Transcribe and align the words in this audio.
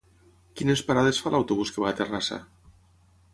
Quines 0.61 0.81
parades 0.87 1.19
fa 1.25 1.33
l'autobús 1.35 1.73
que 1.75 1.85
va 1.85 1.91
a 1.93 1.97
Terrassa? 2.01 2.41